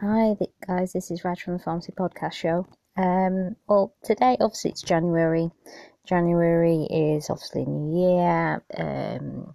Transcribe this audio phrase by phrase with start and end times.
[0.00, 0.34] Hi,
[0.66, 0.92] guys.
[0.92, 2.66] This is Raj from the Pharmacy Podcast Show.
[2.96, 5.52] Um, well, today, obviously, it's January.
[6.04, 9.54] January is obviously new year, um,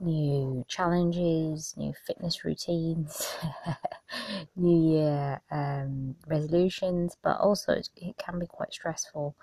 [0.00, 3.36] new challenges, new fitness routines,
[4.56, 9.36] new year um, resolutions, but also it can be quite stressful.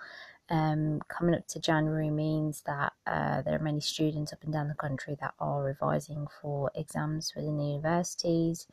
[0.50, 4.66] Um, coming up to January means that uh, there are many students up and down
[4.66, 8.66] the country that are revising for exams within the universities.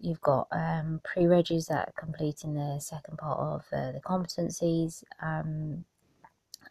[0.00, 5.84] You've got um, pre-regis that are completing the second part of uh, the competencies um,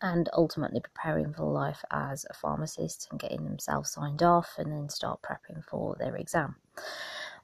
[0.02, 4.90] and ultimately preparing for life as a pharmacist and getting themselves signed off and then
[4.90, 6.56] start prepping for their exam.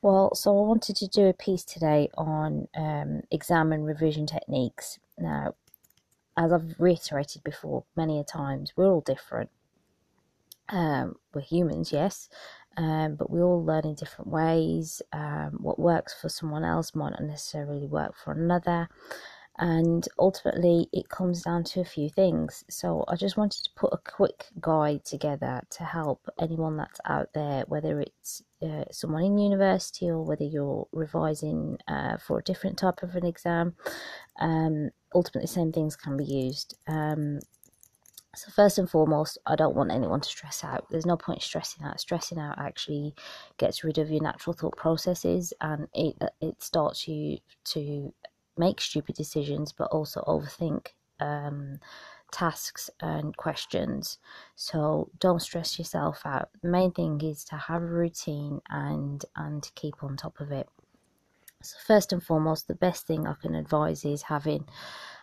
[0.01, 4.99] Well, so I wanted to do a piece today on um, exam and revision techniques.
[5.17, 5.55] Now,
[6.37, 9.49] as I've reiterated before many a times, we're all different.
[10.70, 12.29] Um, we're humans, yes,
[12.77, 15.01] um, but we all learn in different ways.
[15.11, 18.87] Um, what works for someone else might not necessarily work for another.
[19.61, 22.63] And ultimately, it comes down to a few things.
[22.70, 27.34] So, I just wanted to put a quick guide together to help anyone that's out
[27.34, 32.77] there, whether it's uh, someone in university or whether you're revising uh, for a different
[32.77, 33.76] type of an exam.
[34.39, 36.77] Um, ultimately, same things can be used.
[36.87, 37.39] Um,
[38.35, 40.85] so first and foremost, I don't want anyone to stress out.
[40.90, 41.99] There's no point stressing out.
[41.99, 43.16] Stressing out actually
[43.58, 48.13] gets rid of your natural thought processes, and it it starts you to
[48.57, 51.80] make stupid decisions, but also overthink um,
[52.32, 54.20] tasks and questions.
[54.55, 56.50] So don't stress yourself out.
[56.62, 60.70] The main thing is to have a routine and and keep on top of it.
[61.62, 64.66] So first and foremost, the best thing I can advise is having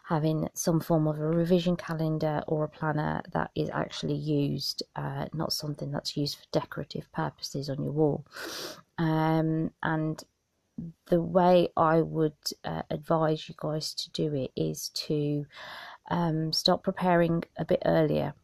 [0.08, 5.26] having some form of a revision calendar or a planner that is actually used, uh,
[5.32, 8.24] not something that's used for decorative purposes on your wall.
[8.98, 10.22] Um, and
[11.06, 15.46] the way I would uh, advise you guys to do it is to
[16.08, 18.34] um, start preparing a bit earlier.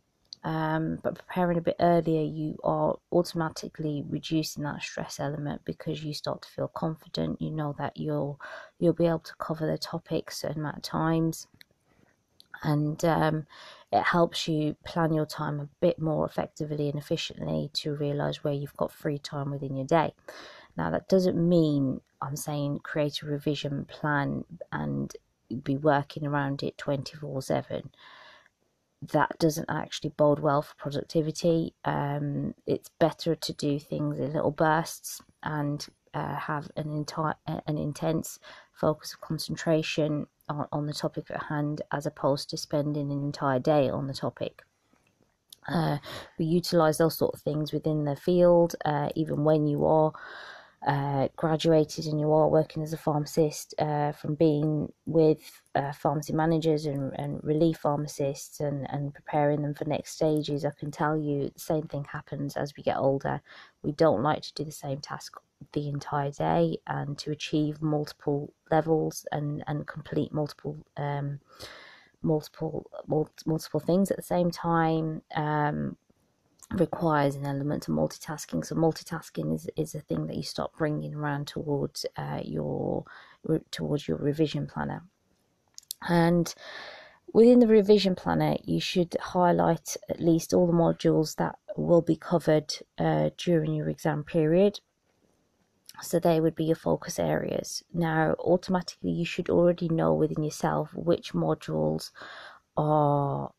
[0.44, 6.12] Um, but preparing a bit earlier, you are automatically reducing that stress element because you
[6.14, 7.40] start to feel confident.
[7.40, 8.40] You know that you'll
[8.78, 11.46] you'll be able to cover the topic a certain amount of times,
[12.64, 13.46] and um,
[13.92, 18.54] it helps you plan your time a bit more effectively and efficiently to realize where
[18.54, 20.12] you've got free time within your day.
[20.76, 25.14] Now, that doesn't mean I'm saying create a revision plan and
[25.62, 27.90] be working around it 24 7
[29.10, 31.74] that doesn't actually bode well for productivity.
[31.84, 37.78] Um, it's better to do things in little bursts and uh, have an entire an
[37.78, 38.38] intense
[38.72, 43.58] focus of concentration on, on the topic at hand, as opposed to spending an entire
[43.58, 44.62] day on the topic.
[45.68, 45.98] Uh,
[46.38, 50.12] we utilize those sort of things within the field, uh, even when you are
[50.86, 56.32] uh, graduated and you are working as a pharmacist uh, from being with uh, pharmacy
[56.32, 61.16] managers and, and relief pharmacists and, and preparing them for next stages, I can tell
[61.16, 63.40] you the same thing happens as we get older.
[63.82, 65.36] We don't like to do the same task
[65.72, 71.38] the entire day and to achieve multiple levels and, and complete multiple um,
[72.22, 72.88] multiple
[73.46, 75.22] multiple things at the same time.
[75.34, 75.96] Um,
[76.74, 78.64] requires an element of multitasking.
[78.64, 83.04] So multitasking is, is a thing that you start bringing around towards uh, your
[83.70, 85.02] towards your revision planner.
[86.08, 86.52] And
[87.32, 92.16] within the revision planner, you should highlight at least all the modules that will be
[92.16, 94.80] covered uh, during your exam period.
[96.00, 97.84] So they would be your focus areas.
[97.92, 102.10] Now, automatically, you should already know within yourself which modules
[102.76, 103.52] are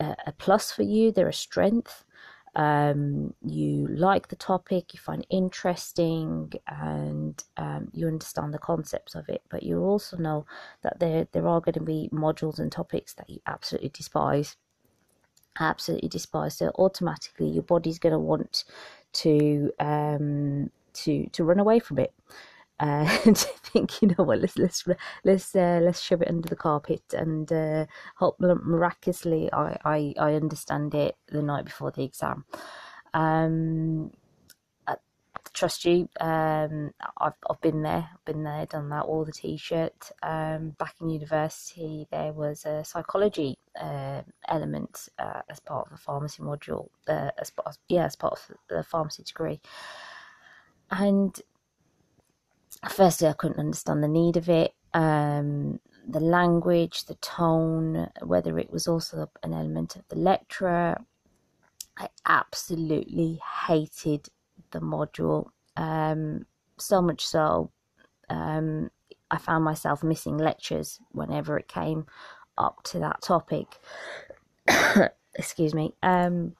[0.00, 2.04] a, plus for you, they're a strength.
[2.54, 9.28] Um, you like the topic, you find interesting, and um, you understand the concepts of
[9.28, 9.42] it.
[9.50, 10.46] But you also know
[10.82, 14.56] that there there are going to be modules and topics that you absolutely despise,
[15.60, 16.56] absolutely despise.
[16.56, 18.64] So automatically, your body's going to want
[19.14, 22.14] to um, to to run away from it
[22.78, 24.84] uh, and think, you know what, let's let's
[25.24, 27.86] let's uh, let's shove it under the carpet and uh,
[28.16, 32.44] hope miraculously I, I I understand it the night before the exam.
[33.14, 34.10] Um,
[34.86, 34.96] I
[35.54, 36.08] trust you.
[36.20, 39.04] Um, I've I've been there, been there, done that.
[39.04, 40.12] All the t-shirt.
[40.22, 45.98] Um, back in university, there was a psychology uh, element uh, as part of the
[45.98, 46.88] pharmacy module.
[47.08, 49.60] Uh, as part, of, yeah, as part of the pharmacy degree,
[50.90, 51.40] and
[52.90, 54.74] firstly, I couldn't understand the need of it.
[54.94, 60.96] Um, the language, the tone, whether it was also an element of the lecturer.
[61.98, 64.28] I absolutely hated
[64.70, 65.48] the module.
[65.76, 66.46] Um,
[66.78, 67.70] so much so,
[68.28, 68.90] Um,
[69.30, 72.06] I found myself missing lectures whenever it came
[72.58, 73.66] up to that topic.
[75.34, 75.94] Excuse me.
[76.02, 76.54] Um,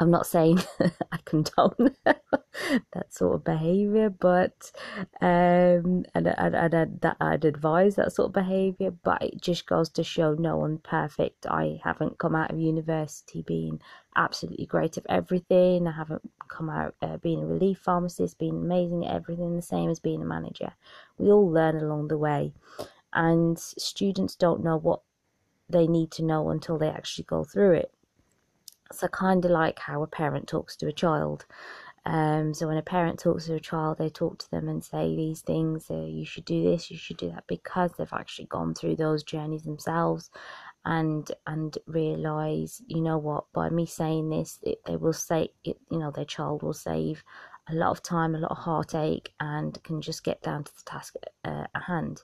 [0.00, 0.60] I'm not saying
[1.12, 4.72] I condone that sort of behaviour, but
[5.20, 9.90] um, and, and, and that I'd advise that sort of behaviour, but it just goes
[9.90, 11.46] to show no one's perfect.
[11.46, 13.82] I haven't come out of university being
[14.16, 15.86] absolutely great at everything.
[15.86, 19.90] I haven't come out uh, being a relief pharmacist, being amazing at everything, the same
[19.90, 20.72] as being a manager.
[21.18, 22.54] We all learn along the way,
[23.12, 25.02] and students don't know what
[25.68, 27.92] they need to know until they actually go through it
[28.92, 31.46] so kind of like how a parent talks to a child.
[32.06, 35.14] Um, so when a parent talks to a child, they talk to them and say
[35.14, 35.90] these things.
[35.90, 36.90] Uh, you should do this.
[36.90, 40.30] You should do that because they've actually gone through those journeys themselves,
[40.84, 45.78] and and realize, you know what, by me saying this, it, they will say, it,
[45.90, 47.22] you know, their child will save
[47.68, 50.82] a lot of time, a lot of heartache, and can just get down to the
[50.86, 51.14] task
[51.44, 52.22] uh, at hand.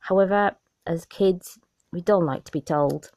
[0.00, 1.58] However, as kids,
[1.92, 3.10] we don't like to be told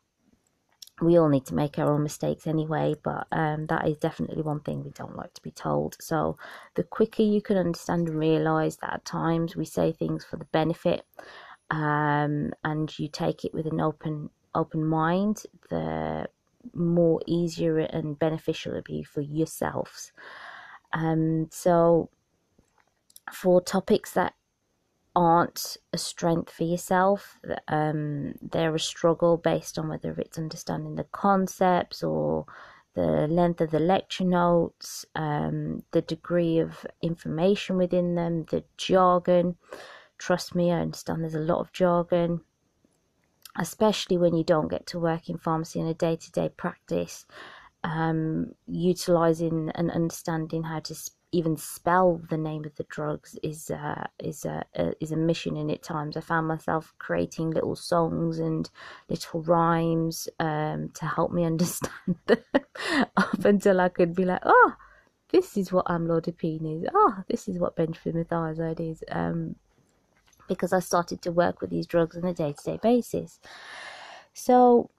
[1.06, 4.60] we all need to make our own mistakes anyway, but um, that is definitely one
[4.62, 5.98] thing we don't like to be told.
[6.00, 6.38] So,
[6.76, 10.46] the quicker you can understand and realize that at times we say things for the
[10.46, 11.06] benefit,
[11.72, 16.28] um, and you take it with an open open mind, the
[16.74, 20.12] more easier and beneficial it'll be for yourselves.
[20.94, 22.10] Um, so,
[23.32, 24.34] for topics that
[25.16, 27.40] aren't a strength for yourself.
[27.68, 32.46] Um, they're a struggle based on whether it's understanding the concepts or
[32.96, 39.58] the length of the lecture notes, um, the degree of information within them, the jargon.
[40.18, 42.42] Trust me, I understand there's a lot of jargon,
[43.58, 47.26] especially when you don't get to work in pharmacy in a day to day practice.
[47.84, 50.96] Um, utilizing and understanding how to
[51.34, 55.58] even spell the name of the drugs is uh, is a, a, is a mission
[55.58, 55.82] in it.
[55.82, 58.70] Times I found myself creating little songs and
[59.10, 62.38] little rhymes um, to help me understand them
[63.18, 64.74] up until I could be like, oh,
[65.30, 66.88] this is what amlodipine is.
[66.94, 69.04] Oh, this is what bendroflumethiazide is.
[69.10, 69.56] Um,
[70.48, 73.40] because I started to work with these drugs on a day to day basis.
[74.34, 74.92] So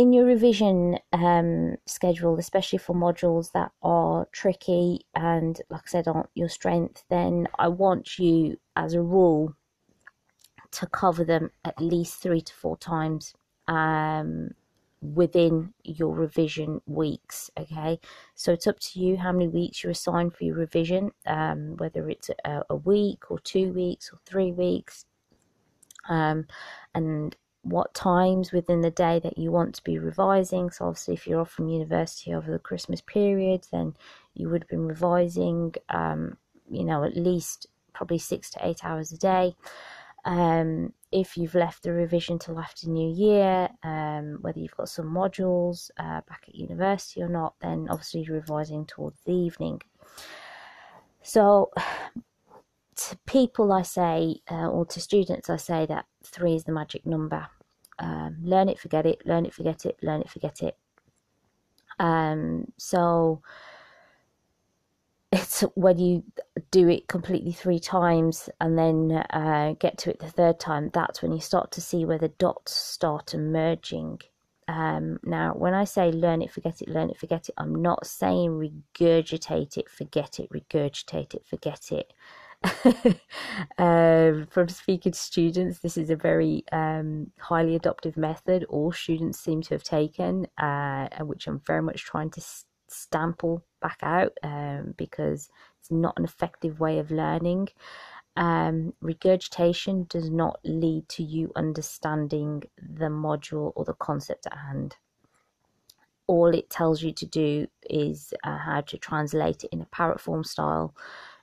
[0.00, 6.08] in your revision um, schedule, especially for modules that are tricky and, like I said,
[6.08, 9.54] aren't your strength, then I want you, as a rule,
[10.70, 13.34] to cover them at least three to four times
[13.68, 14.52] um,
[15.02, 17.50] within your revision weeks.
[17.58, 18.00] Okay,
[18.34, 22.08] so it's up to you how many weeks you assign for your revision, um, whether
[22.08, 25.04] it's a, a, week or two weeks or three weeks.
[26.08, 26.46] Um,
[26.94, 30.70] and what times within the day that you want to be revising.
[30.70, 33.94] So, obviously, if you're off from university over the Christmas period, then
[34.34, 36.36] you would have been revising, um,
[36.70, 39.54] you know, at least probably six to eight hours a day.
[40.24, 45.06] Um, if you've left the revision till after New Year, um, whether you've got some
[45.06, 49.80] modules uh, back at university or not, then obviously you're revising towards the evening.
[51.22, 51.70] So,
[52.96, 57.06] to people, I say, uh, or to students, I say that three is the magic
[57.06, 57.48] number.
[57.98, 60.76] Um, learn it, forget it, learn it, forget it, learn it, forget it.
[61.98, 63.42] Um, so
[65.32, 66.24] it's when you
[66.70, 71.22] do it completely three times and then uh, get to it the third time, that's
[71.22, 74.20] when you start to see where the dots start emerging.
[74.66, 78.06] Um, now, when I say learn it, forget it, learn it, forget it, I'm not
[78.06, 82.12] saying regurgitate it, forget it, regurgitate it, forget it.
[83.78, 89.40] um, from speaking to students, this is a very um, highly adoptive method all students
[89.40, 92.42] seem to have taken, uh, which I'm very much trying to
[92.90, 95.48] stample back out um, because
[95.78, 97.68] it's not an effective way of learning.
[98.36, 104.96] Um, regurgitation does not lead to you understanding the module or the concept at hand.
[106.26, 110.20] All it tells you to do is uh, how to translate it in a parrot
[110.20, 110.94] form style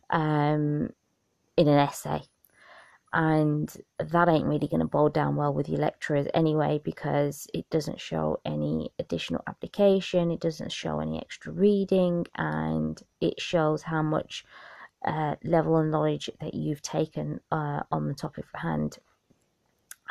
[0.09, 0.91] um,
[1.57, 2.21] in an essay.
[3.13, 7.69] And that ain't really going to boil down well with your lecturers anyway, because it
[7.69, 14.01] doesn't show any additional application, it doesn't show any extra reading, and it shows how
[14.01, 14.45] much
[15.05, 18.97] uh, level of knowledge that you've taken uh, on the topic at hand.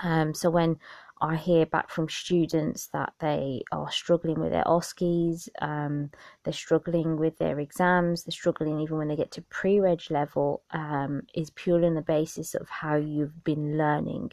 [0.03, 0.79] Um, so when
[1.21, 6.11] I hear back from students that they are struggling with their OSCEs, um,
[6.45, 10.63] they're struggling with their exams, they're struggling even when they get to pre reg level,
[10.73, 14.33] um, is purely on the basis of how you've been learning,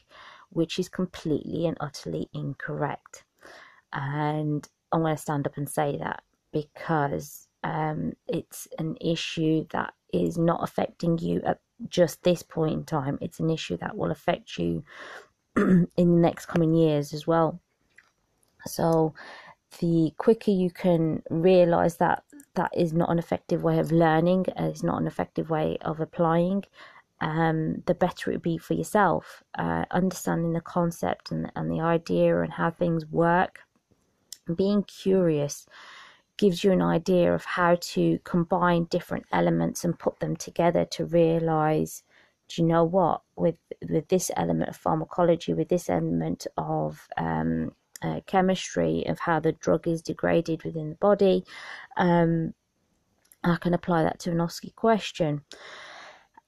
[0.50, 3.24] which is completely and utterly incorrect.
[3.94, 9.94] And I'm going to stand up and say that because um, it's an issue that
[10.12, 13.18] is not affecting you at just this point in time.
[13.22, 14.84] It's an issue that will affect you
[15.58, 17.60] in the next coming years as well.
[18.66, 19.14] So,
[19.80, 22.24] the quicker you can realize that
[22.56, 26.64] that is not an effective way of learning, it's not an effective way of applying,
[27.22, 29.44] um, the better it would be for yourself.
[29.58, 33.60] Uh, understanding the concept and, and the idea and how things work,
[34.56, 35.66] being curious
[36.38, 41.06] gives you an idea of how to combine different elements and put them together to
[41.06, 42.04] realize
[42.50, 43.22] do you know what?
[43.36, 43.56] With
[43.90, 47.72] with this element of pharmacology with this element of um,
[48.02, 51.44] uh, chemistry of how the drug is degraded within the body
[51.96, 52.54] um,
[53.44, 55.42] i can apply that to an OSCE question.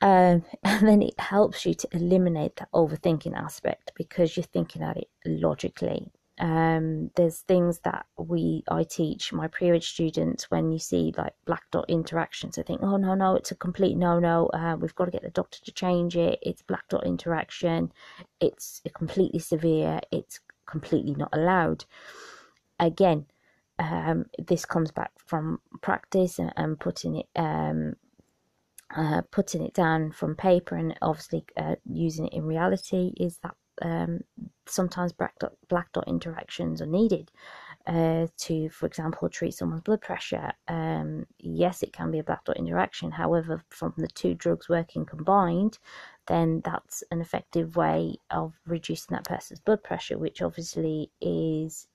[0.01, 4.97] Um, and then it helps you to eliminate that overthinking aspect because you're thinking at
[4.97, 11.13] it logically um, there's things that we I teach my pre-reg students when you see
[11.18, 12.58] like black dot interactions.
[12.58, 14.48] I think, oh no, no, it's a complete no, no.
[14.48, 16.39] Uh, we've got to get the doctor to change it.
[16.42, 17.92] It's black dot interaction.
[18.42, 20.01] It's completely severe.
[20.12, 21.86] It's completely not allowed.
[22.80, 23.27] Again,
[23.80, 27.96] um, this comes back from practice and, and putting it um,
[28.96, 33.56] uh, putting it down from paper and obviously uh, using it in reality is that
[33.82, 34.22] um,
[34.65, 37.32] sometimes black dot, black dot interactions are needed
[37.88, 40.51] uh, to, for example, treat someone's blood pressure.
[40.67, 43.12] Um, yes, it can be a black dot interaction.
[43.12, 45.77] However, from the two drugs working combined,
[46.27, 51.88] then that's an effective way of reducing that person's blood pressure, which obviously is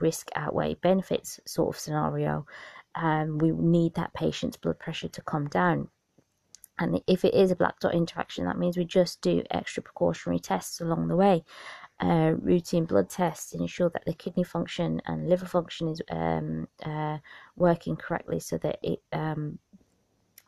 [0.00, 2.46] risk outweigh benefits sort of scenario.
[2.94, 5.88] Um, we need that patient's blood pressure to come down.
[6.78, 10.38] And if it is a black dot interaction, that means we just do extra precautionary
[10.38, 11.44] tests along the way.
[12.00, 16.68] Uh, routine blood tests and ensure that the kidney function and liver function is um,
[16.84, 17.18] uh,
[17.56, 19.58] working correctly so that it um,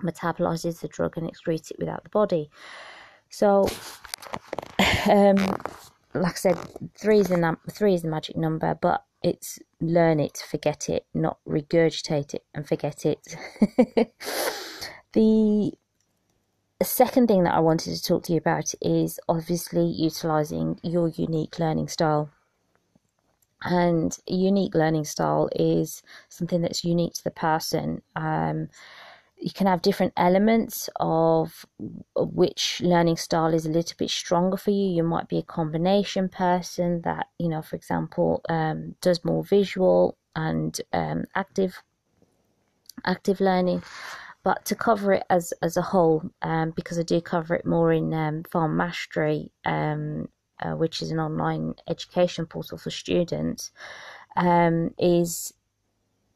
[0.00, 2.50] metabolizes the drug and excretes it without the body.
[3.30, 3.68] So,
[5.10, 5.36] um,
[6.14, 6.58] like I said,
[6.96, 11.38] three is the three is the magic number, but it's learn it, forget it, not
[11.46, 13.18] regurgitate it and forget it.
[15.12, 15.72] the
[16.80, 21.08] the second thing that I wanted to talk to you about is obviously utilizing your
[21.08, 22.30] unique learning style.
[23.62, 28.00] And unique learning style is something that's unique to the person.
[28.16, 28.68] Um,
[29.36, 31.66] you can have different elements of
[32.16, 34.86] which learning style is a little bit stronger for you.
[34.86, 40.16] You might be a combination person that, you know, for example, um, does more visual
[40.34, 41.82] and um, active
[43.04, 43.82] active learning
[44.42, 47.92] but to cover it as as a whole, um, because I do cover it more
[47.92, 50.28] in um, Pharm Mastery, um,
[50.60, 53.70] uh, which is an online education portal for students,
[54.36, 55.52] um, is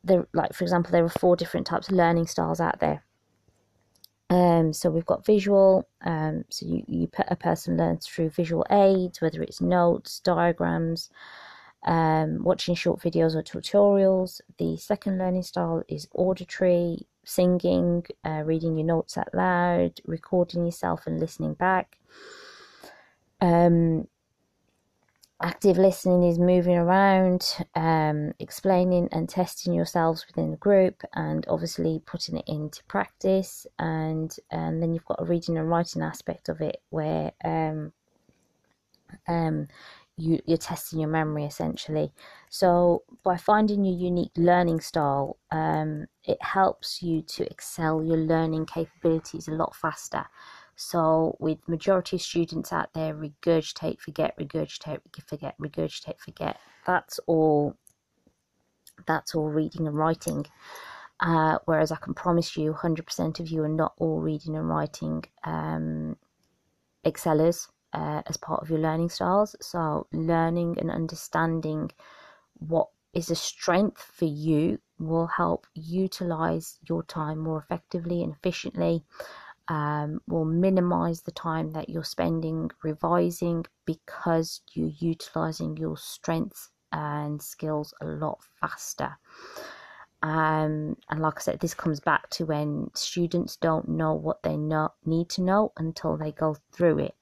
[0.02, 3.04] there like for example there are four different types of learning styles out there.
[4.30, 5.88] Um, so we've got visual.
[6.04, 11.10] Um, so you, you a person learns through visual aids, whether it's notes, diagrams,
[11.84, 14.40] um, watching short videos or tutorials.
[14.58, 21.06] The second learning style is auditory, singing, uh, reading your notes out loud, recording yourself
[21.06, 21.98] and listening back.
[23.40, 24.08] Um,
[25.42, 32.02] active listening is moving around, um, explaining and testing yourselves within the group, and obviously
[32.06, 33.66] putting it into practice.
[33.78, 37.92] And and then you've got a reading and writing aspect of it where um,
[39.28, 39.68] um,
[40.16, 42.12] you, you're testing your memory essentially.
[42.48, 48.66] So by finding your unique learning style, um, it helps you to excel your learning
[48.66, 50.24] capabilities a lot faster.
[50.76, 56.58] So with majority of students out there, regurgitate, forget, regurgitate, forget, regurgitate, forget.
[56.86, 57.76] That's all.
[59.06, 60.46] That's all reading and writing.
[61.20, 65.24] Uh, whereas I can promise you, 100% of you are not all reading and writing
[65.44, 66.16] um,
[67.04, 69.56] excellers uh, as part of your learning styles.
[69.60, 71.90] So, learning and understanding
[72.54, 79.04] what is a strength for you will help utilize your time more effectively and efficiently.
[79.66, 87.40] Um, will minimize the time that you're spending revising because you're utilizing your strengths and
[87.40, 89.16] skills a lot faster.
[90.22, 94.56] Um, and like I said, this comes back to when students don't know what they
[94.56, 97.14] know, need to know until they go through it.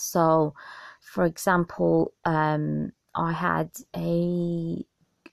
[0.00, 0.54] So,
[1.00, 4.84] for example, um, I had a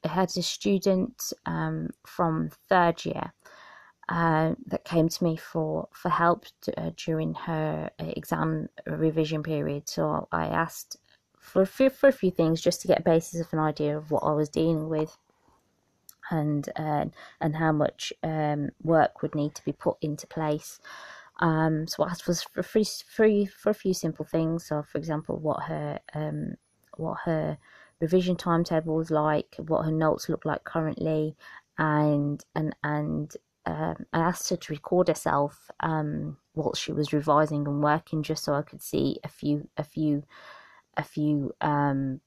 [0.04, 3.34] I had a student um, from third year
[4.10, 6.46] uh, that came to me for for help
[6.78, 9.90] uh, during her exam revision period.
[9.90, 10.98] So I asked
[11.40, 13.98] for a few, for a few things just to get a basis of an idea
[13.98, 15.18] of what I was dealing with.
[16.30, 17.06] And uh,
[17.40, 20.82] and how much um, work would need to be put into place
[21.40, 24.68] Um, so I asked for for free, free for a few simple things.
[24.68, 26.56] So, for example, what her um,
[26.98, 27.58] what her
[28.00, 31.36] revision timetable was like, what her notes look like currently,
[31.78, 37.68] and and and um, I asked her to record herself um, while she was revising
[37.68, 40.24] and working, just so I could see a few a few
[40.96, 42.22] a few um,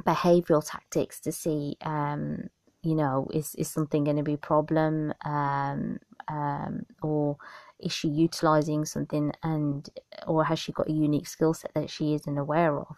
[0.00, 2.48] behavioral tactics to see um,
[2.82, 5.98] you know is is something going to be a problem um,
[6.32, 7.36] um, or
[7.78, 9.90] is she utilizing something and
[10.26, 12.96] or has she got a unique skill set that she isn't aware of?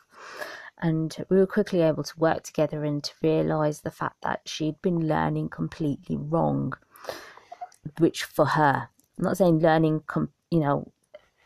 [0.78, 4.80] And we were quickly able to work together and to realize the fact that she'd
[4.82, 6.74] been learning completely wrong
[7.98, 8.88] which for her
[9.18, 10.90] i'm not saying learning com- you know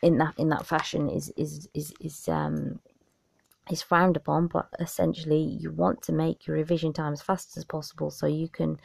[0.01, 2.79] in that in that fashion is is is is um
[3.69, 7.65] is frowned upon but essentially you want to make your revision time as fast as
[7.65, 8.79] possible so you can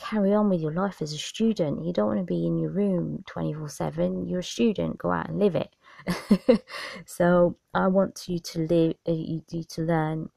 [0.00, 1.84] carry on with your life as a student.
[1.84, 5.28] You don't want to be in your room 24 7 you're a student go out
[5.28, 5.74] and live it.
[7.06, 10.30] So i want you to live uh, you, to learn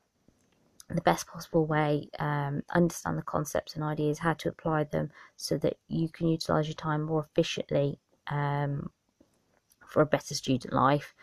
[0.89, 5.57] the best possible way, um, understand the concepts and ideas, how to apply them so
[5.57, 8.91] that you can utilize your time more efficiently um,
[9.87, 11.15] for a better student life,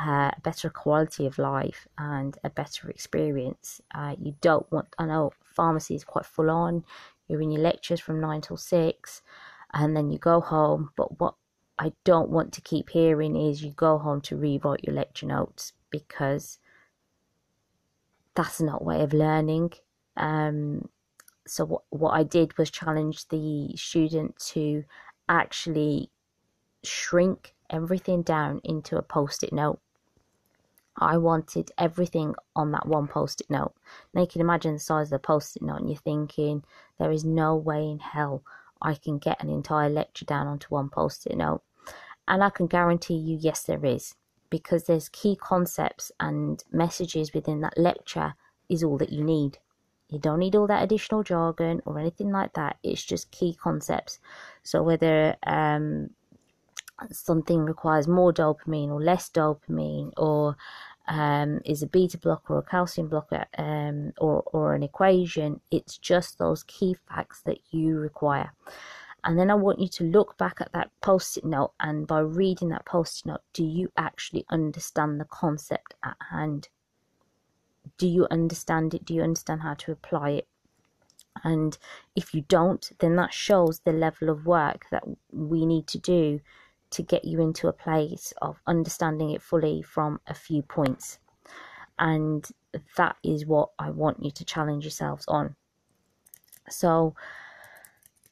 [0.00, 3.80] uh, a better quality of life, and a better experience.
[3.94, 6.84] Uh, you don't want, I know pharmacy is quite full on,
[7.28, 9.22] you're in your lectures from 9 till 6,
[9.72, 11.34] and then you go home, but what
[11.78, 15.72] I don't want to keep hearing is you go home to rewrite your lecture notes
[15.90, 16.58] because
[18.34, 19.72] that's not way of learning.
[20.16, 20.88] Um,
[21.46, 24.84] so what what I did was challenge the student to
[25.28, 26.10] actually
[26.84, 29.80] shrink everything down into a post-it note.
[30.96, 33.74] I wanted everything on that one post-it note.
[34.12, 36.62] Now you can imagine the size of the post-it note and you're thinking
[36.98, 38.42] there is no way in hell
[38.80, 41.62] I can get an entire lecture down onto one post-it note.
[42.28, 44.14] And I can guarantee you, yes, there is
[44.50, 48.34] because there's key concepts and messages within that lecture
[48.68, 49.58] is all that you need.
[50.10, 52.76] You don't need all that additional jargon or anything like that.
[52.82, 54.20] It's just key concepts.
[54.62, 56.10] So whether um,
[57.10, 60.56] something requires more dopamine or less dopamine, or
[61.06, 65.98] um, is a beta blocker or a calcium blocker, um, or or an equation, it's
[65.98, 68.52] just those key facts that you require.
[69.24, 72.20] And then I want you to look back at that post it note, and by
[72.20, 76.68] reading that post it note, do you actually understand the concept at hand?
[77.98, 79.04] Do you understand it?
[79.04, 80.48] Do you understand how to apply it?
[81.42, 81.76] And
[82.14, 86.40] if you don't, then that shows the level of work that we need to do
[86.94, 91.18] to get you into a place of understanding it fully from a few points.
[91.98, 92.48] And
[92.96, 95.54] that is what I want you to challenge yourselves on.
[96.68, 97.14] So,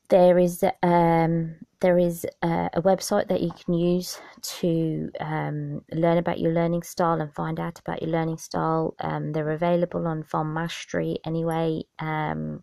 [0.08, 6.18] there is um, there is a, a, website that you can use to um, learn
[6.18, 8.94] about your learning style and find out about your learning style.
[9.00, 11.82] Um, they're available on Pharm Mastery anyway.
[11.98, 12.62] Um,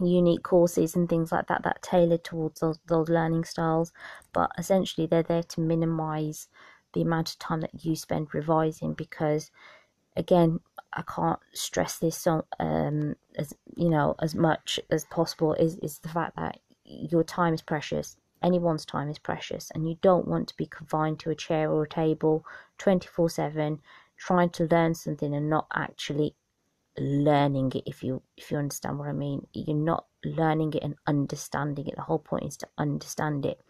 [0.00, 3.92] unique courses and things like that that tailored towards those, those learning styles,
[4.32, 6.48] but essentially they're there to minimize
[6.92, 9.50] the amount of time that you spend revising because
[10.16, 10.60] again
[10.92, 15.98] I can't stress this so um as you know as much as possible is is
[15.98, 18.16] the fact that your time is precious.
[18.42, 21.84] Anyone's time is precious, and you don't want to be confined to a chair or
[21.84, 22.44] a table
[22.78, 23.80] 24 7
[24.16, 26.34] trying to learn something and not actually
[26.98, 29.46] learning it if you if you understand what I mean.
[29.52, 31.96] You're not learning it and understanding it.
[31.96, 33.60] The whole point is to understand it.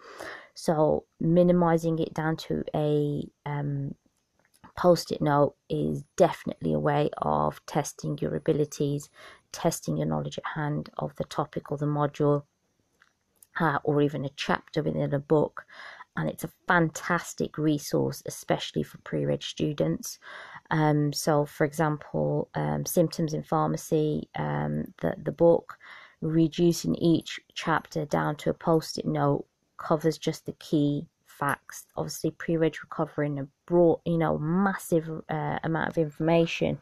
[0.54, 3.94] So minimizing it down to a um,
[4.76, 9.08] post it note is definitely a way of testing your abilities,
[9.52, 12.44] testing your knowledge at hand of the topic or the module,
[13.60, 15.64] uh, or even a chapter within a book.
[16.16, 20.18] And it's a fantastic resource, especially for pre reg students.
[20.70, 25.78] Um, so, for example, um, Symptoms in Pharmacy, um, the, the book,
[26.20, 29.46] reducing each chapter down to a post it note
[29.76, 31.86] covers just the key facts.
[31.96, 36.78] Obviously, pre-reg recovering a broad, you know, massive uh, amount of information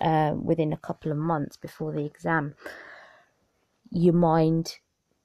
[0.00, 2.54] uh, within a couple of months before the exam.
[3.90, 4.78] Your mind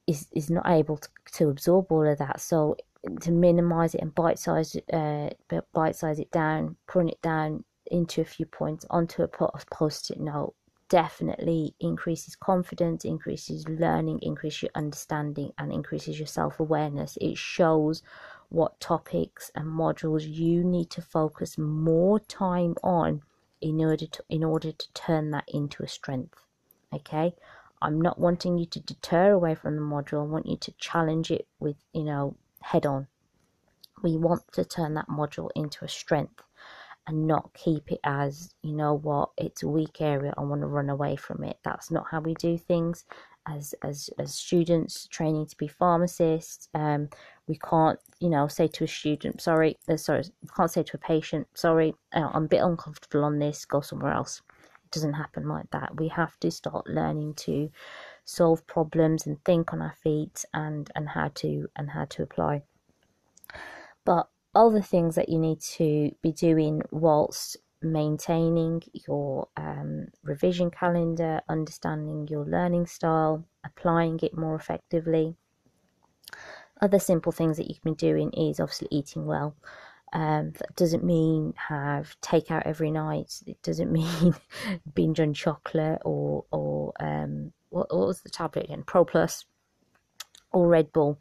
[0.06, 2.40] is is not able to, to absorb all of that.
[2.40, 2.76] So
[3.20, 5.30] to minimize it and bite size uh,
[5.72, 10.54] bite size it down, putting it down into a few points onto a post-it note.
[10.88, 17.16] Definitely increases confidence, increases learning, increases your understanding, and increases your self awareness.
[17.20, 18.02] It shows
[18.48, 23.22] what topics and modules you need to focus more time on
[23.60, 26.42] in order to in order to turn that into a strength
[26.92, 27.34] okay?
[27.80, 30.20] I'm not wanting you to deter away from the module.
[30.22, 33.08] I want you to challenge it with you know head on.
[34.02, 36.42] We want to turn that module into a strength
[37.06, 40.66] and not keep it as, you know what, it's a weak area, I want to
[40.66, 41.58] run away from it.
[41.64, 43.04] That's not how we do things
[43.48, 46.68] as as as students training to be pharmacists.
[46.74, 47.08] Um,
[47.48, 50.24] we can't, you know, say to a student, sorry, uh, sorry,
[50.56, 54.12] can't say to a patient, sorry, uh, I'm a bit uncomfortable on this, go somewhere
[54.12, 54.42] else.
[54.84, 55.96] It doesn't happen like that.
[55.96, 57.70] We have to start learning to
[58.24, 62.62] solve problems and think on our feet and and how to and how to apply.
[64.04, 71.40] But other things that you need to be doing whilst maintaining your um, revision calendar,
[71.48, 75.36] understanding your learning style, applying it more effectively.
[76.80, 79.56] Other simple things that you can be doing is obviously eating well.
[80.12, 83.40] Um, that doesn't mean have takeout every night.
[83.46, 84.34] It doesn't mean
[84.94, 88.82] binge on chocolate or or um, what, what was the tablet again?
[88.84, 89.46] Pro Plus
[90.52, 91.18] or Red Bull.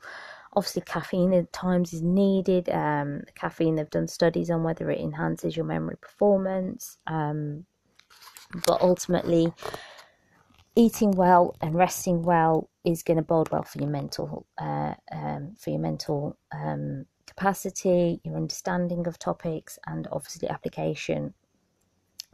[0.53, 2.69] Obviously, caffeine at times is needed.
[2.69, 6.97] Um, caffeine, they've done studies on whether it enhances your memory performance.
[7.07, 7.65] Um,
[8.65, 9.53] but ultimately,
[10.75, 15.55] eating well and resting well is going to bode well for your mental, uh, um,
[15.57, 21.33] for your mental um, capacity, your understanding of topics, and obviously application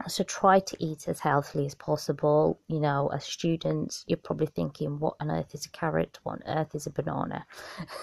[0.06, 2.60] so try to eat as healthily as possible.
[2.68, 6.18] You know, as students, you're probably thinking, what on earth is a carrot?
[6.22, 7.46] What on earth is a banana?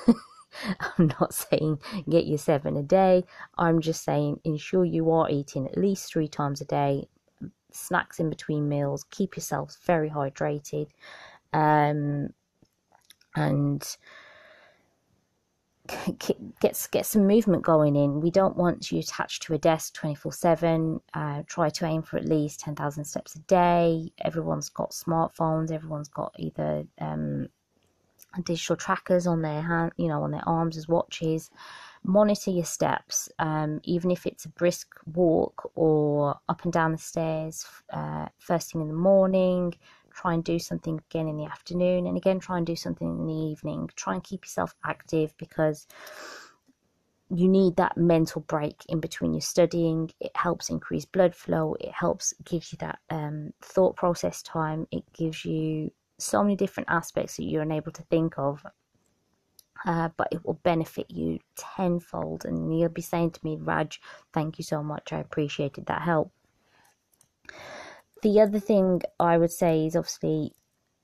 [0.98, 1.80] I'm not saying
[2.10, 3.24] get your seven a day.
[3.58, 7.08] I'm just saying ensure you are eating at least three times a day,
[7.72, 10.90] snacks in between meals, keep yourselves very hydrated.
[11.54, 12.30] Um,
[13.36, 13.98] and
[16.60, 18.22] get get some movement going in.
[18.22, 21.02] We don't want you attached to a desk twenty four seven.
[21.14, 24.12] Uh, try to aim for at least ten thousand steps a day.
[24.24, 25.72] Everyone's got smartphones.
[25.72, 27.48] Everyone's got either um,
[28.44, 31.50] digital trackers on their hand, you know, on their arms as watches.
[32.04, 36.98] Monitor your steps, um, even if it's a brisk walk or up and down the
[37.00, 39.74] stairs uh, first thing in the morning
[40.16, 43.26] try and do something again in the afternoon and again try and do something in
[43.26, 43.90] the evening.
[43.96, 45.88] Try and keep yourself active because
[47.30, 50.12] you need that mental break in between your studying.
[50.20, 51.76] It helps increase blood flow.
[51.80, 54.88] It helps gives you that um, thought process time.
[54.92, 58.66] It gives you so many different aspects that you're unable to think of.
[59.86, 62.46] Uh, but it will benefit you tenfold.
[62.46, 64.00] And you'll be saying to me raj
[64.34, 65.12] thank you so much.
[65.12, 66.32] I appreciated that help
[68.26, 70.52] the other thing I would say is obviously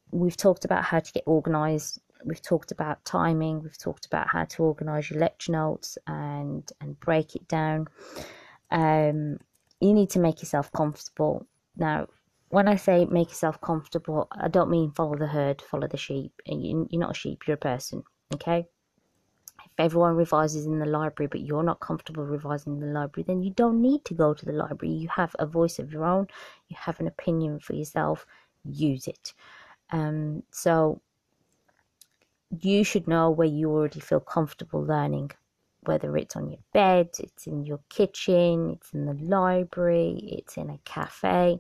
[0.10, 2.02] we've talked about how to get organized.
[2.26, 3.62] We've talked about timing.
[3.62, 7.88] We've talked about how to organize your lecture notes and and break it down.
[8.72, 9.38] Um,
[9.80, 11.46] you need to make yourself comfortable.
[11.78, 12.08] Now
[12.50, 16.34] when i say make yourself comfortable i don't mean follow the herd follow the sheep.
[16.46, 18.04] You're not a sheep you're a person
[18.34, 18.66] okay
[19.78, 23.52] everyone revises in the library but you're not comfortable revising in the library then you
[23.52, 24.94] don't need to go to the library.
[24.94, 26.28] You have a voice of your own.
[26.68, 28.26] You have an opinion for yourself.
[28.64, 29.34] Use it.
[29.92, 31.02] Um, so
[32.60, 35.32] you should know where you already feel comfortable learning
[35.84, 40.70] whether it's on your bed it's in your kitchen it's in the library it's in
[40.70, 41.60] a cafe.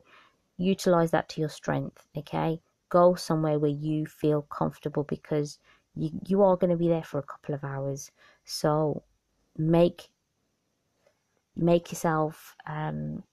[0.57, 2.61] Utilize that to your strength okay?
[2.89, 5.57] Go somewhere where you feel comfortable because
[5.95, 8.11] you you are going to be there for a couple of hours.
[8.45, 9.03] So
[9.57, 10.09] make
[11.55, 13.23] make yourself um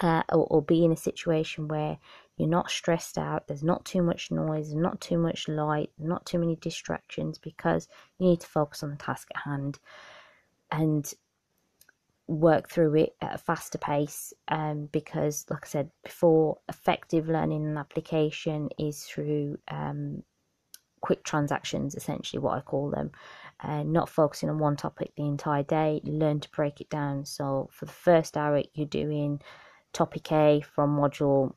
[0.00, 1.98] uh, or, or be in a situation where
[2.36, 6.38] you're not stressed out there's not too much noise not too much light not too
[6.38, 7.88] many distractions because
[8.18, 9.78] you need to focus on the task at hand
[10.72, 11.14] and
[12.26, 17.64] work through it at a faster pace um, because like i said before effective learning
[17.64, 20.22] and application is through um,
[21.02, 23.10] quick transactions, essentially what I call them,
[23.60, 26.00] and uh, not focusing on one topic the entire day.
[26.04, 27.26] Learn to break it down.
[27.26, 29.42] So for the first hour, you're doing
[29.92, 31.52] topic A from module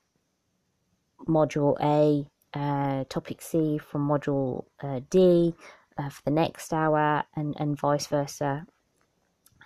[1.28, 2.28] module A,
[2.60, 5.56] uh, topic C from module uh, D
[5.98, 8.66] uh, for the next hour, and and vice versa.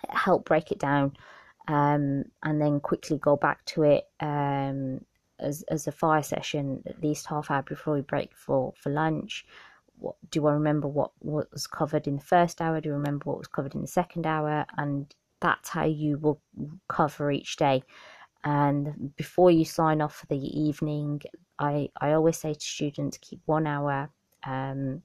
[0.08, 1.16] Help break it down,
[1.68, 4.04] um, and then quickly go back to it.
[4.20, 5.00] Um,
[5.42, 9.46] as, as a fire session at least half hour before we break for, for lunch
[10.00, 12.80] what do I remember what, what was covered in the first hour?
[12.80, 14.66] Do I remember what was covered in the second hour?
[14.76, 16.40] And that's how you will
[16.88, 17.82] cover each day.
[18.44, 21.22] And before you sign off for the evening,
[21.58, 24.10] I, I always say to students keep one hour
[24.44, 25.02] um,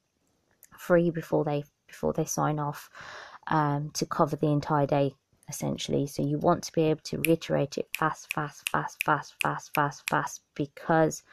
[0.78, 2.90] free before they before they sign off
[3.48, 5.14] um, to cover the entire day
[5.48, 6.08] essentially.
[6.08, 10.04] So you want to be able to reiterate it fast, fast, fast, fast, fast, fast,
[10.10, 11.24] fast because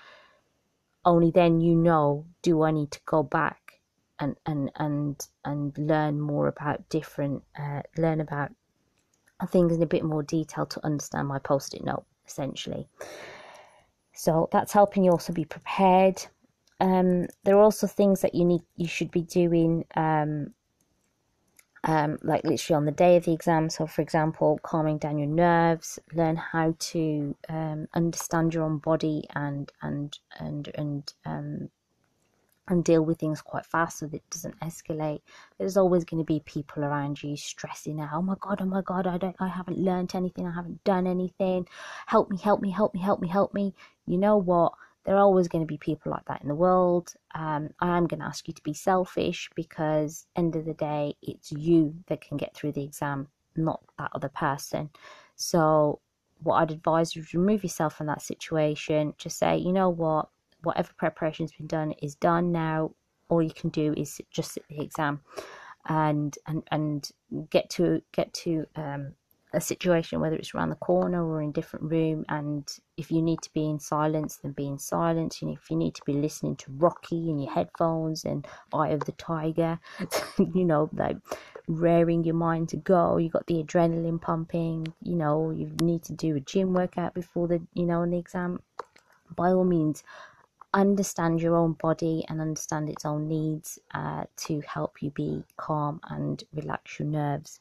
[1.04, 3.80] only then you know do I need to go back
[4.18, 8.50] and and and and learn more about different uh, learn about
[9.48, 12.86] things in a bit more detail to understand my post-it note essentially.
[14.14, 16.24] So that's helping you also be prepared.
[16.80, 20.52] Um, there are also things that you need you should be doing um,
[21.84, 23.68] um, like literally on the day of the exam.
[23.68, 29.24] So, for example, calming down your nerves, learn how to um, understand your own body
[29.34, 31.70] and and and and um,
[32.68, 35.20] and deal with things quite fast so that it doesn't escalate.
[35.58, 38.10] There's always going to be people around you stressing out.
[38.12, 38.60] Oh my god!
[38.60, 39.06] Oh my god!
[39.06, 39.36] I don't.
[39.40, 40.46] I haven't learned anything.
[40.46, 41.66] I haven't done anything.
[42.06, 42.38] Help me!
[42.38, 42.70] Help me!
[42.70, 43.00] Help me!
[43.00, 43.28] Help me!
[43.28, 43.74] Help me!
[44.06, 44.74] You know what?
[45.04, 47.14] There are always going to be people like that in the world.
[47.34, 51.16] Um, I am going to ask you to be selfish because end of the day,
[51.22, 54.90] it's you that can get through the exam, not that other person.
[55.36, 56.00] So
[56.42, 59.14] what I'd advise is remove yourself from that situation.
[59.18, 60.28] Just say, you know what,
[60.62, 62.92] whatever preparation's been done is done now.
[63.28, 65.20] All you can do is just sit the exam
[65.88, 67.10] and and and
[67.50, 69.14] get to get to um,
[69.54, 73.20] a situation, whether it's around the corner or in a different room, and if you
[73.20, 75.42] need to be in silence, then be in silence.
[75.42, 79.00] And if you need to be listening to Rocky in your headphones and Eye of
[79.00, 79.78] the Tiger,
[80.38, 81.16] you know, like
[81.68, 83.18] raring your mind to go.
[83.18, 84.92] You got the adrenaline pumping.
[85.02, 88.60] You know, you need to do a gym workout before the, you know, an exam.
[89.36, 90.02] By all means,
[90.74, 96.00] understand your own body and understand its own needs uh, to help you be calm
[96.08, 97.60] and relax your nerves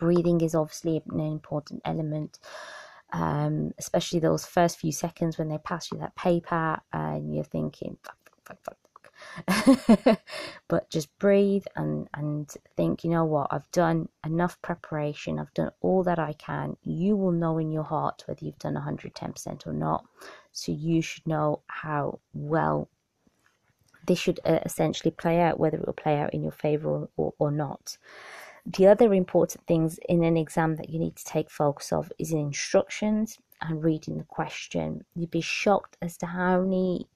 [0.00, 2.40] breathing is obviously an important element.
[3.12, 7.96] Um, especially those first few seconds when they pass you that paper and you're thinking,
[8.04, 8.80] fuck, fuck, fuck,
[10.68, 15.72] but just breathe and, and think, you know what, I've done enough preparation, I've done
[15.80, 16.76] all that I can.
[16.84, 20.04] You will know in your heart whether you've done 110% or not.
[20.52, 22.88] So you should know how well
[24.06, 27.08] this should uh, essentially play out, whether it will play out in your favor or,
[27.16, 27.96] or, or not.
[28.66, 32.32] The other important things in an exam that you need to take focus of is
[32.32, 35.04] instructions and reading the question.
[35.14, 37.06] You'd be shocked as to how many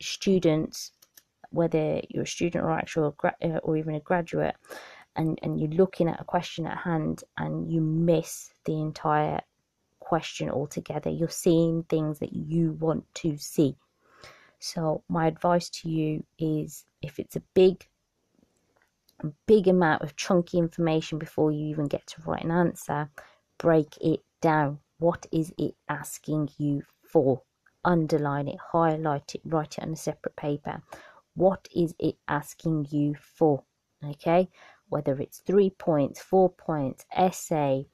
[0.00, 0.92] students,
[1.50, 4.56] whether you're a student or actual uh, or even a graduate,
[5.16, 9.40] and, and you're looking at a question at hand and you miss the entire
[9.98, 11.10] question altogether.
[11.10, 13.76] You're seeing things that you want to see.
[14.58, 17.86] So my advice to you is if it's a big
[19.22, 23.10] a big amount of chunky information before you even get to write an answer,
[23.58, 24.78] break it down.
[24.98, 27.42] What is it asking you for?
[27.84, 30.82] Underline it, highlight it, write it on a separate paper.
[31.34, 33.62] What is it asking you for?
[34.04, 34.48] Okay,
[34.88, 37.86] whether it's three points, four points, essay,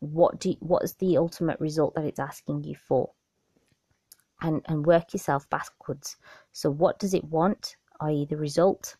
[0.00, 3.10] what do what is the ultimate result that it's asking you for?
[4.40, 6.16] And and work yourself backwards.
[6.52, 8.26] So what does it want, i.e.
[8.28, 8.96] the result?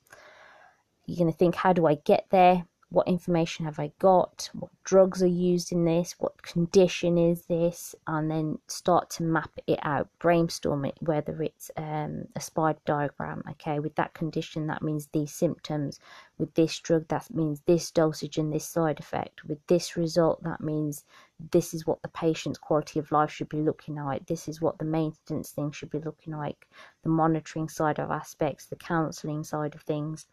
[1.06, 2.64] You're going to think, how do I get there?
[2.90, 4.50] What information have I got?
[4.52, 6.14] What drugs are used in this?
[6.18, 7.94] What condition is this?
[8.06, 13.42] And then start to map it out, brainstorm it, whether it's um, a spider diagram.
[13.52, 15.98] Okay, with that condition, that means these symptoms.
[16.36, 19.44] With this drug, that means this dosage and this side effect.
[19.46, 21.04] With this result, that means
[21.50, 24.26] this is what the patient's quality of life should be looking like.
[24.26, 26.68] This is what the maintenance thing should be looking like.
[27.02, 30.26] The monitoring side of aspects, the counselling side of things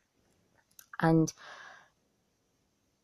[1.02, 1.34] and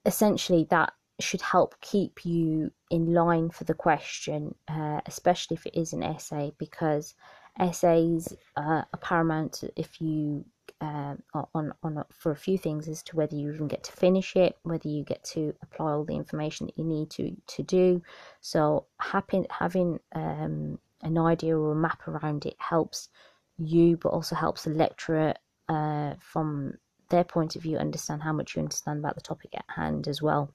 [0.06, 5.80] essentially that should help keep you in line for the question, uh, especially if it
[5.80, 7.16] is an essay, because
[7.60, 10.44] essays uh, are paramount if you
[10.82, 11.16] uh,
[11.54, 14.58] on on for a few things as to whether you even get to finish it,
[14.64, 18.02] whether you get to apply all the information that you need to to do.
[18.42, 23.10] So having having um, an idea or a map around it helps
[23.58, 25.34] you, but also helps the lecturer
[25.70, 26.78] uh, from
[27.10, 30.22] their point of view understand how much you understand about the topic at hand as
[30.22, 30.52] well.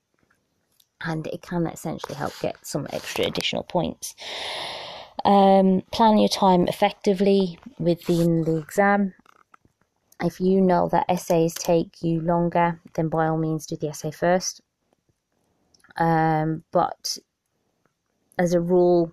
[1.02, 4.14] And it can essentially help get some extra additional points.
[5.24, 9.14] Um, plan your time effectively within the exam.
[10.22, 14.10] If you know that essays take you longer, then by all means do the essay
[14.10, 14.60] first.
[15.96, 17.18] Um, but
[18.38, 19.12] as a rule,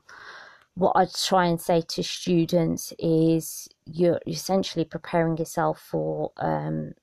[0.76, 6.93] what I try and say to students is you're essentially preparing yourself for um,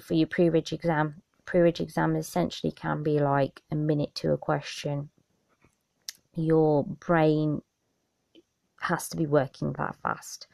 [0.00, 5.10] for your pre-reg exam pre-reg exam essentially can be like a minute to a question.
[6.36, 7.62] Your brain
[8.80, 10.46] has to be working that fast.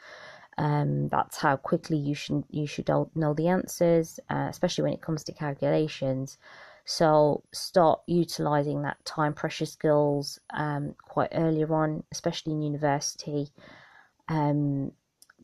[0.58, 5.02] Um, that's how quickly you should you should know the answers uh, especially when it
[5.02, 6.38] comes to calculations.
[6.86, 13.48] So start utilizing that time pressure skills um, quite earlier on especially in university.
[14.28, 14.92] Um,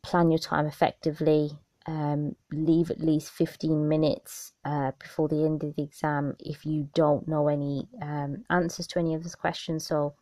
[0.03, 5.75] plan your time effectively um, leave at least 15 minutes uh, before the end of
[5.77, 9.87] the exam if you don't know any um, answers to any of those questions.
[9.87, 10.15] So,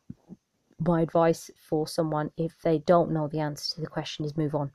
[0.83, 4.55] my advice for someone if they don't know the answer to the question is move
[4.55, 4.71] on.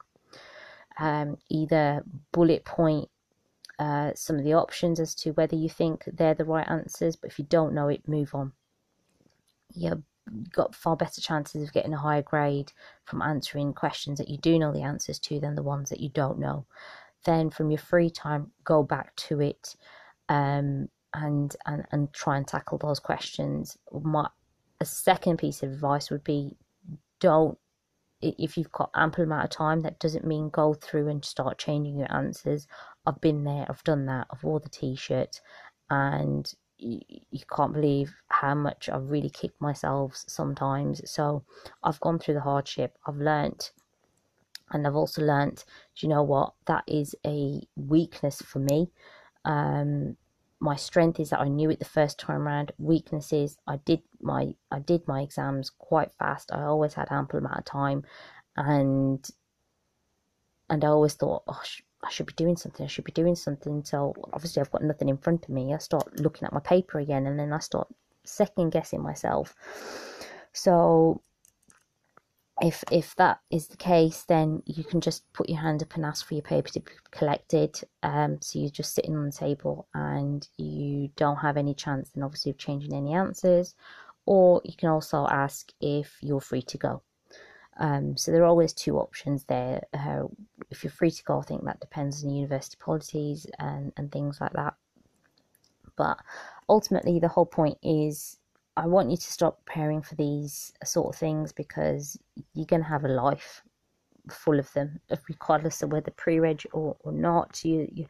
[0.99, 3.09] Um, either bullet point
[3.77, 7.29] uh, some of the options as to whether you think they're the right answers, but
[7.29, 8.53] if you don't know it, move on.
[9.73, 10.03] You've
[10.51, 12.71] got far better chances of getting a higher grade
[13.05, 16.09] from answering questions that you do know the answers to than the ones that you
[16.09, 16.65] don't know.
[17.25, 19.75] Then, from your free time, go back to it
[20.29, 23.77] um, and, and and try and tackle those questions.
[23.91, 24.29] My
[24.81, 26.57] a second piece of advice would be
[27.19, 27.57] don't
[28.21, 31.97] if you've got ample amount of time that doesn't mean go through and start changing
[31.97, 32.67] your answers
[33.05, 35.41] i've been there i've done that i've wore the t-shirt
[35.89, 36.99] and you,
[37.31, 41.43] you can't believe how much i've really kicked myself sometimes so
[41.83, 43.71] i've gone through the hardship i've learnt
[44.71, 48.89] and i've also learnt do you know what that is a weakness for me
[49.45, 50.15] um
[50.59, 52.71] my strength is that I knew it the first time around.
[52.77, 56.51] Weaknesses, I did my I did my exams quite fast.
[56.51, 58.03] I always had ample amount of time,
[58.55, 59.25] and
[60.69, 61.61] and I always thought, oh,
[62.05, 62.85] I should be doing something.
[62.85, 63.83] I should be doing something.
[63.83, 65.73] So obviously, I've got nothing in front of me.
[65.73, 67.87] I start looking at my paper again, and then I start
[68.23, 69.55] second guessing myself.
[70.53, 71.21] So
[72.61, 76.05] if if that is the case, then you can just put your hand up and
[76.05, 77.79] ask for your paper to be collected.
[78.03, 82.23] Um, so you're just sitting on the table and you don't have any chance, then
[82.23, 83.75] obviously of changing any answers.
[84.25, 87.01] Or you can also ask if you're free to go.
[87.77, 89.83] Um, so there are always two options there.
[89.93, 90.23] Uh,
[90.69, 94.11] if you're free to go, I think that depends on the university policies and and
[94.11, 94.75] things like that.
[95.95, 96.19] But
[96.69, 98.37] ultimately, the whole point is
[98.77, 102.17] I want you to stop preparing for these sort of things because
[102.53, 103.61] you're going to have a life
[104.29, 107.63] full of them, regardless of whether pre-reg or, or not.
[107.63, 108.07] You, you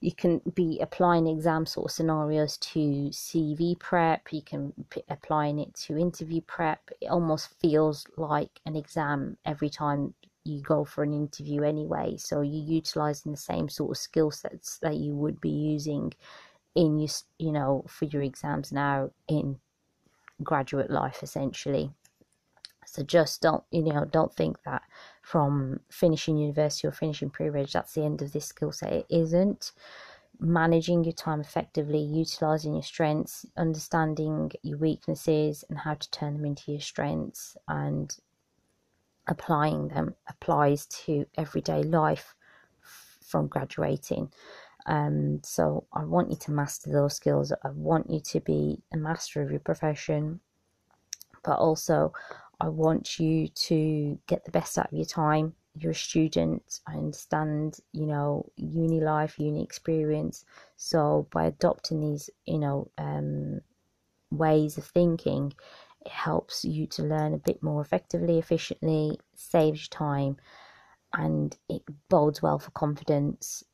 [0.00, 4.32] you can be applying exam sort of scenarios to CV prep.
[4.32, 6.90] You can be applying it to interview prep.
[7.00, 12.16] It almost feels like an exam every time you go for an interview anyway.
[12.16, 16.14] So you're utilizing the same sort of skill sets that you would be using
[16.74, 19.58] in your, you know, for your exams now in
[20.42, 21.90] graduate life essentially.
[22.86, 24.82] So just don't you know don't think that
[25.30, 28.92] from finishing university or finishing pre-reg that's the end of this skill set.
[28.92, 29.70] It isn't.
[30.40, 36.46] Managing your time effectively, utilizing your strengths, understanding your weaknesses and how to turn them
[36.46, 38.16] into your strengths and
[39.28, 42.34] applying them applies to everyday life
[43.24, 44.32] from graduating.
[44.86, 47.52] Um, so I want you to master those skills.
[47.52, 50.40] I want you to be a master of your profession,
[51.44, 52.14] but also
[52.60, 55.54] I want you to get the best out of your time.
[55.74, 56.80] You're a student.
[56.86, 60.44] I understand, you know, uni life, uni experience.
[60.76, 63.60] So by adopting these, you know, um,
[64.30, 65.54] ways of thinking,
[66.04, 70.36] it helps you to learn a bit more effectively, efficiently, saves time,
[71.14, 73.64] and it bodes well for confidence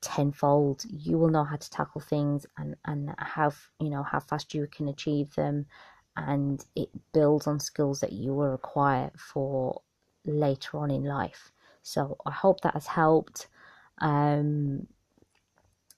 [0.00, 4.54] tenfold you will know how to tackle things and and how you know how fast
[4.54, 5.66] you can achieve them
[6.26, 9.82] and it builds on skills that you will require for
[10.24, 11.52] later on in life.
[11.82, 13.48] So i hope that has helped.
[13.98, 14.86] Um,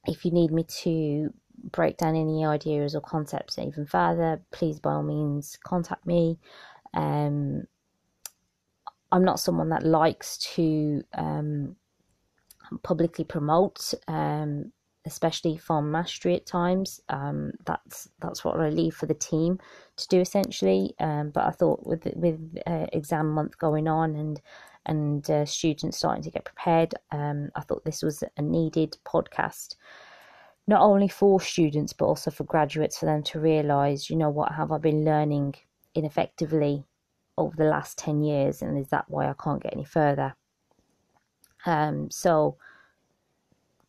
[0.07, 1.33] if you need me to
[1.73, 6.39] break down any ideas or concepts even further please by all means contact me.
[6.95, 7.65] Um,
[9.13, 11.77] i'm not someone that likes to um,
[12.83, 14.73] publicly promote, um,
[15.11, 17.01] especially from mastery at times.
[17.09, 19.59] Um, that's that's what I leave for the team
[19.97, 20.95] to do essentially.
[21.01, 24.41] Um, but I thought with with uh, exam month going on and
[24.87, 29.77] and uh, students starting to get prepared, um, I thought this was a needed podcast.
[30.67, 34.53] Not only for students but also for graduates, for them to realise, you know, what
[34.53, 35.57] have I been learning
[35.95, 36.85] ineffectively
[37.37, 40.35] over the last 10 years and is that why I can't get any further
[41.67, 42.57] um, so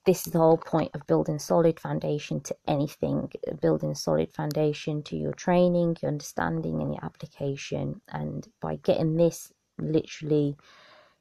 [0.06, 3.32] this is the whole point of building solid foundation to anything,
[3.62, 8.02] building solid foundation to your training, your understanding, and your application.
[8.10, 10.58] And by getting this literally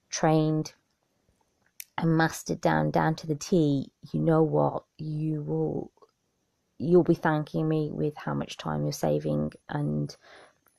[0.08, 0.72] trained
[1.98, 5.92] and mastered down down to the T, you know what you will
[6.78, 10.16] you'll be thanking me with how much time you're saving and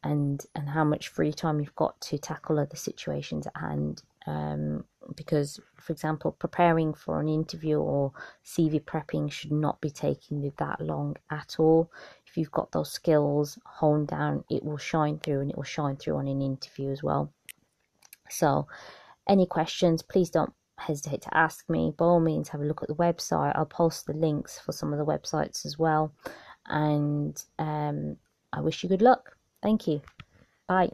[0.04, 4.84] and and how much free time you've got to tackle other situations at hand um,
[5.16, 8.12] because, for example, preparing for an interview or
[8.46, 11.92] CV prepping should not be taking you that long at all.
[12.28, 15.98] If you've got those skills honed down, it will shine through and it will shine
[15.98, 17.34] through on an interview as well.
[18.30, 18.68] So,
[19.28, 22.90] any questions, please don't hesitate to ask me, by all means, have a look at
[22.90, 23.54] the website.
[23.56, 26.14] I'll post the links for some of the websites as well.
[26.68, 28.18] And um,
[28.54, 29.38] I wish you good luck.
[29.62, 30.02] Thank you.
[30.68, 30.92] Bye.